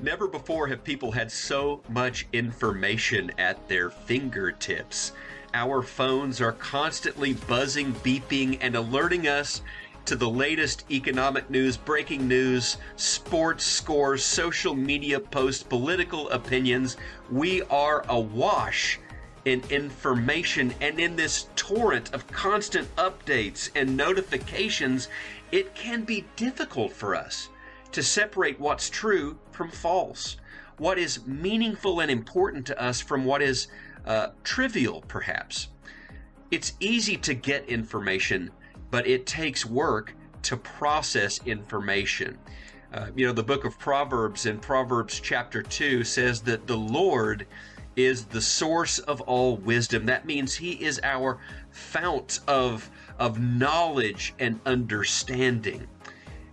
Never 0.00 0.26
before 0.26 0.66
have 0.66 0.82
people 0.82 1.12
had 1.12 1.30
so 1.30 1.80
much 1.88 2.26
information 2.32 3.30
at 3.38 3.68
their 3.68 3.90
fingertips. 3.90 5.12
Our 5.54 5.82
phones 5.82 6.40
are 6.40 6.52
constantly 6.52 7.34
buzzing, 7.34 7.94
beeping, 7.94 8.58
and 8.60 8.74
alerting 8.74 9.28
us 9.28 9.62
to 10.06 10.16
the 10.16 10.28
latest 10.28 10.84
economic 10.90 11.48
news, 11.48 11.76
breaking 11.76 12.26
news, 12.26 12.76
sports 12.96 13.64
scores, 13.64 14.24
social 14.24 14.74
media 14.74 15.20
posts, 15.20 15.62
political 15.62 16.28
opinions. 16.30 16.96
We 17.30 17.62
are 17.62 18.04
awash 18.08 18.98
in 19.44 19.62
information, 19.70 20.74
and 20.80 20.98
in 20.98 21.14
this 21.14 21.46
torrent 21.54 22.12
of 22.12 22.26
constant 22.26 22.94
updates 22.96 23.70
and 23.76 23.96
notifications, 23.96 25.08
it 25.52 25.74
can 25.74 26.02
be 26.02 26.24
difficult 26.36 26.92
for 26.92 27.14
us 27.14 27.48
to 27.94 28.02
separate 28.02 28.58
what's 28.58 28.90
true 28.90 29.38
from 29.52 29.70
false, 29.70 30.36
what 30.78 30.98
is 30.98 31.24
meaningful 31.26 32.00
and 32.00 32.10
important 32.10 32.66
to 32.66 32.82
us 32.82 33.00
from 33.00 33.24
what 33.24 33.40
is 33.40 33.68
uh, 34.04 34.28
trivial, 34.42 35.02
perhaps. 35.06 35.68
It's 36.50 36.72
easy 36.80 37.16
to 37.18 37.34
get 37.34 37.68
information, 37.68 38.50
but 38.90 39.06
it 39.06 39.26
takes 39.26 39.64
work 39.64 40.12
to 40.42 40.56
process 40.56 41.40
information. 41.46 42.36
Uh, 42.92 43.06
you 43.14 43.26
know, 43.26 43.32
the 43.32 43.42
book 43.42 43.64
of 43.64 43.78
Proverbs 43.78 44.46
in 44.46 44.58
Proverbs 44.58 45.20
chapter 45.20 45.62
2 45.62 46.02
says 46.02 46.40
that 46.42 46.66
the 46.66 46.76
Lord 46.76 47.46
is 47.96 48.24
the 48.24 48.40
source 48.40 48.98
of 48.98 49.20
all 49.22 49.56
wisdom. 49.58 50.04
That 50.06 50.26
means 50.26 50.54
He 50.54 50.72
is 50.84 51.00
our 51.04 51.38
fount 51.70 52.40
of, 52.48 52.90
of 53.20 53.40
knowledge 53.40 54.34
and 54.40 54.58
understanding. 54.66 55.86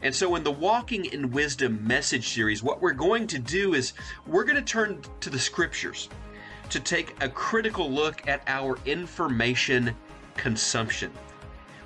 And 0.03 0.15
so, 0.15 0.35
in 0.35 0.43
the 0.43 0.51
Walking 0.51 1.05
in 1.05 1.31
Wisdom 1.31 1.85
message 1.85 2.30
series, 2.30 2.63
what 2.63 2.81
we're 2.81 2.94
going 2.94 3.27
to 3.27 3.39
do 3.39 3.75
is 3.75 3.94
we're 4.25 4.43
going 4.43 4.55
to 4.55 4.61
turn 4.61 5.02
to 5.19 5.30
the 5.30 5.38
scriptures 5.38 6.09
to 6.69 6.80
take 6.80 7.16
a 7.21 7.30
critical 7.30 7.91
look 7.91 8.27
at 8.27 8.41
our 8.47 8.80
information 8.85 9.95
consumption. 10.38 11.11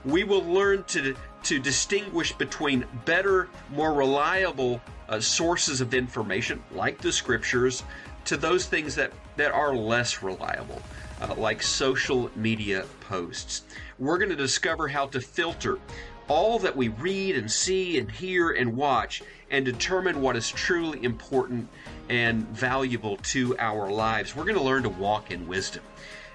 We 0.06 0.24
will 0.24 0.44
learn 0.44 0.84
to, 0.86 1.16
to 1.44 1.60
distinguish 1.60 2.32
between 2.32 2.86
better, 3.04 3.50
more 3.72 3.94
reliable 3.94 4.80
uh, 5.10 5.20
sources 5.20 5.82
of 5.82 5.94
information, 5.94 6.64
like 6.72 7.00
the 7.00 7.12
scriptures, 7.12 7.84
to 8.26 8.38
those 8.38 8.66
things 8.66 8.96
that, 8.96 9.12
that 9.36 9.52
are 9.52 9.76
less 9.76 10.24
reliable, 10.24 10.82
uh, 11.22 11.34
like 11.36 11.62
social 11.62 12.30
media 12.36 12.86
posts. 13.02 13.64
We're 14.00 14.18
going 14.18 14.30
to 14.30 14.36
discover 14.36 14.88
how 14.88 15.08
to 15.08 15.20
filter 15.20 15.80
all 16.28 16.60
that 16.60 16.76
we 16.76 16.88
read 16.90 17.36
and 17.36 17.52
see 17.52 17.98
and 17.98 18.10
hear 18.10 18.52
and 18.52 18.76
watch 18.76 19.22
and 19.52 19.64
determine 19.64 20.22
what 20.22 20.36
is 20.36 20.50
truly 20.50 21.04
important 21.04 21.68
and 22.10 22.48
valuable 22.50 23.18
to 23.18 23.58
our 23.60 23.92
lives. 23.92 24.36
We're 24.36 24.44
going 24.44 24.58
to 24.58 24.64
learn 24.64 24.84
to 24.84 24.90
walk 24.90 25.32
in 25.32 25.48
wisdom. 25.48 25.84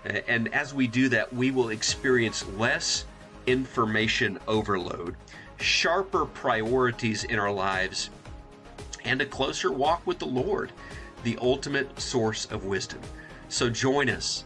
And 0.05 0.53
as 0.55 0.73
we 0.73 0.87
do 0.87 1.09
that, 1.11 1.33
we 1.33 1.51
will 1.51 1.71
experience 1.71 2.47
less 2.57 3.05
information 3.47 4.39
overload, 4.49 5.17
sharper 5.59 6.25
priorities 6.25 7.25
in 7.25 7.39
our 7.39 7.53
lives, 7.53 8.11
and 9.05 9.21
a 9.21 9.27
closer 9.27 9.71
walk 9.73 10.07
with 10.07 10.19
the 10.19 10.27
Lord, 10.27 10.73
the 11.25 11.39
ultimate 11.43 12.01
source 12.01 12.47
of 12.47 12.65
wisdom. 12.65 13.01
So 13.49 13.69
join 13.69 14.09
us 14.09 14.45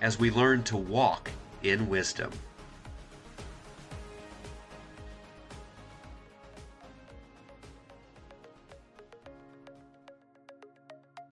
as 0.00 0.18
we 0.18 0.30
learn 0.30 0.62
to 0.64 0.76
walk 0.76 1.30
in 1.62 1.88
wisdom. 1.88 2.30